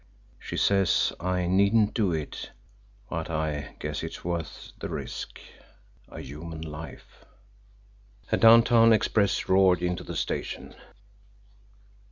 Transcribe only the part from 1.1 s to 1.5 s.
I